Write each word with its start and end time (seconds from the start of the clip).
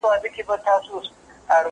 مکتب 0.03 0.47
خلاص 0.63 0.83
کړه؟ 0.89 1.69